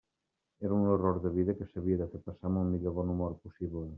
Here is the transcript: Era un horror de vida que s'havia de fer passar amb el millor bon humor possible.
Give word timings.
Era 0.65 0.73
un 0.73 0.87
horror 0.91 1.19
de 1.25 1.33
vida 1.35 1.55
que 1.59 1.69
s'havia 1.73 1.99
de 2.01 2.09
fer 2.15 2.23
passar 2.29 2.51
amb 2.51 2.63
el 2.65 2.73
millor 2.75 2.99
bon 3.01 3.15
humor 3.17 3.39
possible. 3.47 3.87